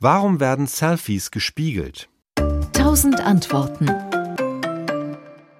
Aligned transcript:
Warum 0.00 0.38
werden 0.38 0.68
Selfies 0.68 1.32
gespiegelt? 1.32 2.08
1000 2.38 3.20
Antworten. 3.20 3.90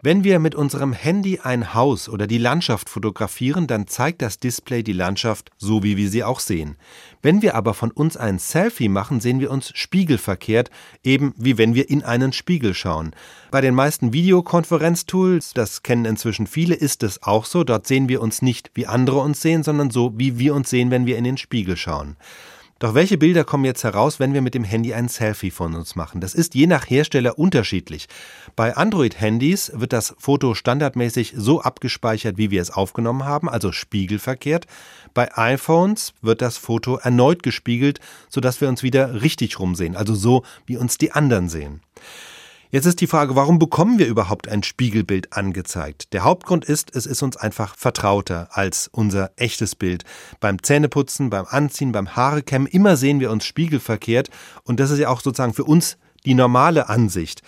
Wenn 0.00 0.22
wir 0.22 0.38
mit 0.38 0.54
unserem 0.54 0.92
Handy 0.92 1.40
ein 1.42 1.74
Haus 1.74 2.08
oder 2.08 2.28
die 2.28 2.38
Landschaft 2.38 2.88
fotografieren, 2.88 3.66
dann 3.66 3.88
zeigt 3.88 4.22
das 4.22 4.38
Display 4.38 4.84
die 4.84 4.92
Landschaft 4.92 5.50
so, 5.56 5.82
wie 5.82 5.96
wir 5.96 6.08
sie 6.08 6.22
auch 6.22 6.38
sehen. 6.38 6.76
Wenn 7.20 7.42
wir 7.42 7.56
aber 7.56 7.74
von 7.74 7.90
uns 7.90 8.16
ein 8.16 8.38
Selfie 8.38 8.88
machen, 8.88 9.18
sehen 9.18 9.40
wir 9.40 9.50
uns 9.50 9.72
spiegelverkehrt, 9.74 10.70
eben 11.02 11.34
wie 11.36 11.58
wenn 11.58 11.74
wir 11.74 11.90
in 11.90 12.04
einen 12.04 12.32
Spiegel 12.32 12.74
schauen. 12.74 13.16
Bei 13.50 13.60
den 13.60 13.74
meisten 13.74 14.12
Videokonferenztools, 14.12 15.52
das 15.52 15.82
kennen 15.82 16.04
inzwischen 16.04 16.46
viele, 16.46 16.76
ist 16.76 17.02
es 17.02 17.24
auch 17.24 17.44
so. 17.44 17.64
Dort 17.64 17.88
sehen 17.88 18.08
wir 18.08 18.22
uns 18.22 18.40
nicht, 18.40 18.70
wie 18.74 18.86
andere 18.86 19.18
uns 19.18 19.40
sehen, 19.40 19.64
sondern 19.64 19.90
so, 19.90 20.12
wie 20.16 20.38
wir 20.38 20.54
uns 20.54 20.70
sehen, 20.70 20.92
wenn 20.92 21.06
wir 21.06 21.18
in 21.18 21.24
den 21.24 21.38
Spiegel 21.38 21.76
schauen. 21.76 22.16
Doch 22.80 22.94
welche 22.94 23.18
Bilder 23.18 23.42
kommen 23.42 23.64
jetzt 23.64 23.82
heraus, 23.82 24.20
wenn 24.20 24.34
wir 24.34 24.40
mit 24.40 24.54
dem 24.54 24.62
Handy 24.62 24.94
ein 24.94 25.08
Selfie 25.08 25.50
von 25.50 25.74
uns 25.74 25.96
machen? 25.96 26.20
Das 26.20 26.32
ist 26.32 26.54
je 26.54 26.68
nach 26.68 26.88
Hersteller 26.88 27.36
unterschiedlich. 27.36 28.06
Bei 28.54 28.76
Android-Handys 28.76 29.72
wird 29.74 29.92
das 29.92 30.14
Foto 30.16 30.54
standardmäßig 30.54 31.34
so 31.36 31.60
abgespeichert, 31.60 32.38
wie 32.38 32.52
wir 32.52 32.62
es 32.62 32.70
aufgenommen 32.70 33.24
haben, 33.24 33.48
also 33.48 33.72
spiegelverkehrt. 33.72 34.66
Bei 35.12 35.36
iPhones 35.36 36.14
wird 36.22 36.40
das 36.40 36.56
Foto 36.56 36.98
erneut 36.98 37.42
gespiegelt, 37.42 37.98
sodass 38.28 38.60
wir 38.60 38.68
uns 38.68 38.84
wieder 38.84 39.22
richtig 39.22 39.58
rumsehen, 39.58 39.96
also 39.96 40.14
so, 40.14 40.44
wie 40.66 40.76
uns 40.76 40.98
die 40.98 41.10
anderen 41.10 41.48
sehen. 41.48 41.80
Jetzt 42.70 42.84
ist 42.84 43.00
die 43.00 43.06
Frage, 43.06 43.34
warum 43.34 43.58
bekommen 43.58 43.98
wir 43.98 44.06
überhaupt 44.06 44.46
ein 44.46 44.62
Spiegelbild 44.62 45.32
angezeigt? 45.32 46.12
Der 46.12 46.24
Hauptgrund 46.24 46.66
ist, 46.66 46.94
es 46.94 47.06
ist 47.06 47.22
uns 47.22 47.38
einfach 47.38 47.74
vertrauter 47.74 48.48
als 48.50 48.90
unser 48.92 49.30
echtes 49.36 49.74
Bild. 49.74 50.04
Beim 50.38 50.62
Zähneputzen, 50.62 51.30
beim 51.30 51.46
Anziehen, 51.46 51.92
beim 51.92 52.14
Haarekämmen, 52.14 52.68
immer 52.68 52.98
sehen 52.98 53.20
wir 53.20 53.30
uns 53.30 53.46
spiegelverkehrt 53.46 54.28
und 54.64 54.80
das 54.80 54.90
ist 54.90 54.98
ja 54.98 55.08
auch 55.08 55.22
sozusagen 55.22 55.54
für 55.54 55.64
uns 55.64 55.96
die 56.26 56.34
normale 56.34 56.90
Ansicht 56.90 57.40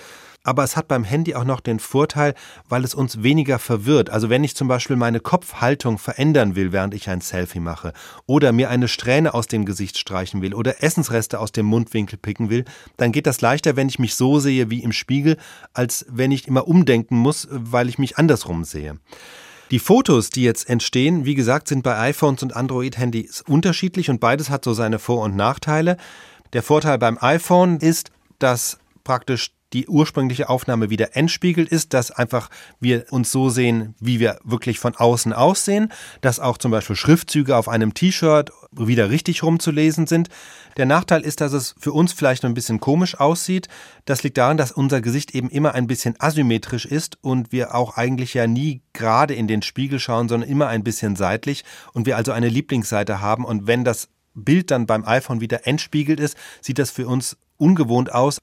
aber 0.43 0.65
es 0.65 0.77
hat 0.77 0.89
beim 0.89 1.05
Handy 1.05 1.35
auch 1.35 1.45
noch 1.45 1.61
den 1.61 1.79
Vorteil, 1.79 2.35
weil 2.69 2.85
es 2.85 2.95
uns 2.95 3.23
weniger 3.23 3.59
verwirrt. 3.59 4.11
Also 4.11 4.31
wenn 4.31 4.43
ich 4.43 4.57
zum 4.57 4.69
Beispiel 4.69 4.97
meine 4.97 5.21
Kopfhaltung 5.21 5.99
verändern 5.99 6.57
will, 6.57 6.73
während 6.73 6.95
ich 6.95 7.09
ein 7.11 7.21
Selfie 7.21 7.61
mache, 7.61 7.93
oder 8.27 8.53
mir 8.53 8.71
eine 8.71 8.89
Strähne 8.89 9.35
aus 9.35 9.47
dem 9.47 9.65
Gesicht 9.65 9.99
streichen 9.99 10.41
will 10.41 10.55
oder 10.55 10.83
Essensreste 10.83 11.41
aus 11.41 11.53
dem 11.53 11.67
Mundwinkel 11.67 12.19
picken 12.19 12.49
will, 12.49 12.65
dann 12.97 13.13
geht 13.13 13.27
das 13.27 13.41
leichter, 13.41 13.77
wenn 13.77 13.89
ich 13.89 13.99
mich 13.99 14.15
so 14.15 14.39
sehe 14.39 14.71
wie 14.71 14.83
im 14.83 14.93
Spiegel, 14.93 15.37
als 15.75 16.07
wenn 16.09 16.33
ich 16.33 16.49
immer 16.49 16.67
umdenken 16.67 17.17
muss, 17.17 17.47
weil 17.51 17.89
ich 17.89 17.99
mich 17.99 18.17
andersrum 18.17 18.65
sehe. 18.65 18.99
Die 19.71 19.79
Fotos, 19.79 20.31
die 20.31 20.43
jetzt 20.43 20.69
entstehen, 20.69 21.25
wie 21.25 21.37
gesagt, 21.37 21.69
sind 21.69 21.85
bei 21.85 21.97
iPhones 21.97 22.43
und 22.43 22.57
Android-Handys 22.57 23.43
unterschiedlich 23.43 24.11
und 24.11 24.19
beides 24.19 24.51
hat 24.51 24.65
so 24.65 24.75
seine 24.75 24.99
Vor- 24.99 25.23
und 25.23 25.37
Nachteile. 25.37 25.97
Der 26.55 26.65
Vorteil 26.65 26.99
beim 26.99 27.19
iPhone 27.21 27.77
ist, 27.77 28.11
dass 28.41 28.79
praktisch 29.05 29.53
die 29.73 29.87
ursprüngliche 29.87 30.49
Aufnahme 30.49 30.91
wieder 30.91 31.17
entspiegelt 31.17 31.69
ist, 31.69 31.95
dass 31.95 32.11
einfach 32.11 32.51
wir 32.81 33.07
uns 33.11 33.31
so 33.31 33.51
sehen, 33.51 33.95
wie 34.01 34.21
wir 34.21 34.39
wirklich 34.45 34.79
von 34.79 34.97
außen 34.97 35.33
aussehen, 35.33 35.93
dass 36.21 36.41
auch 36.41 36.59
zum 36.59 36.71
Beispiel 36.71 36.97
Schriftzüge 36.97 37.57
auf 37.57 37.69
einem 37.69 37.95
T-Shirt 37.95 38.51
wieder 38.73 39.11
richtig 39.11 39.43
rumzulesen 39.43 40.07
sind. 40.07 40.29
Der 40.77 40.87
Nachteil 40.87 41.23
ist, 41.23 41.41
dass 41.41 41.53
es 41.53 41.75
für 41.79 41.93
uns 41.93 42.13
vielleicht 42.13 42.45
ein 42.45 42.55
bisschen 42.55 42.81
komisch 42.81 43.19
aussieht. 43.19 43.69
Das 44.05 44.23
liegt 44.23 44.39
daran, 44.39 44.57
dass 44.57 44.73
unser 44.73 45.01
Gesicht 45.01 45.35
eben 45.35 45.51
immer 45.51 45.75
ein 45.75 45.87
bisschen 45.87 46.15
asymmetrisch 46.19 46.87
ist 46.87 47.19
und 47.23 47.53
wir 47.53 47.75
auch 47.75 47.97
eigentlich 47.97 48.35
ja 48.35 48.47
nie 48.47 48.83
gerade 48.93 49.35
in 49.35 49.49
den 49.49 49.63
Spiegel 49.63 49.99
schauen, 49.99 50.29
sondern 50.29 50.49
immer 50.49 50.69
ein 50.69 50.85
bisschen 50.85 51.17
seitlich 51.17 51.65
und 51.93 52.07
wir 52.07 52.17
also 52.17 52.33
eine 52.33 52.49
Lieblingsseite 52.49 53.21
haben 53.21 53.45
und 53.45 53.67
wenn 53.67 53.85
das 53.85 54.09
Bild 54.35 54.71
dann 54.71 54.87
beim 54.87 55.05
iPhone 55.05 55.41
wieder 55.41 55.67
entspiegelt 55.67 56.21
ist, 56.21 56.37
sieht 56.61 56.79
das 56.79 56.91
für 56.91 57.07
uns 57.09 57.37
ungewohnt 57.57 58.13
aus. 58.13 58.39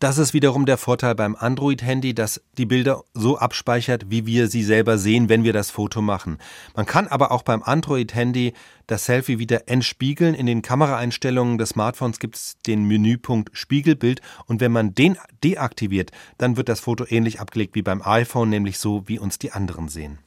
Das 0.00 0.18
ist 0.18 0.34
wiederum 0.34 0.66
der 0.66 0.78
Vorteil 0.78 1.14
beim 1.14 1.36
Android-Handy, 1.36 2.14
dass 2.14 2.42
die 2.58 2.66
Bilder 2.66 3.02
so 3.14 3.38
abspeichert, 3.38 4.06
wie 4.08 4.26
wir 4.26 4.48
sie 4.48 4.62
selber 4.62 4.98
sehen, 4.98 5.28
wenn 5.28 5.44
wir 5.44 5.52
das 5.52 5.70
Foto 5.70 6.02
machen. 6.02 6.38
Man 6.74 6.86
kann 6.86 7.06
aber 7.08 7.32
auch 7.32 7.42
beim 7.42 7.62
Android-Handy 7.62 8.54
das 8.86 9.06
Selfie 9.06 9.38
wieder 9.38 9.68
entspiegeln. 9.68 10.34
In 10.34 10.46
den 10.46 10.62
Kameraeinstellungen 10.62 11.58
des 11.58 11.70
Smartphones 11.70 12.18
gibt 12.18 12.36
es 12.36 12.56
den 12.66 12.84
Menüpunkt 12.84 13.56
Spiegelbild 13.56 14.20
und 14.46 14.60
wenn 14.60 14.72
man 14.72 14.94
den 14.94 15.16
deaktiviert, 15.42 16.10
dann 16.38 16.56
wird 16.56 16.68
das 16.68 16.80
Foto 16.80 17.04
ähnlich 17.08 17.40
abgelegt 17.40 17.74
wie 17.74 17.82
beim 17.82 18.02
iPhone, 18.02 18.50
nämlich 18.50 18.78
so, 18.78 19.04
wie 19.06 19.18
uns 19.18 19.38
die 19.38 19.52
anderen 19.52 19.88
sehen. 19.88 20.18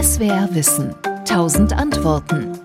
SWR 0.00 0.48
Wissen. 0.52 0.94
1000 1.04 1.72
Antworten. 1.72 2.58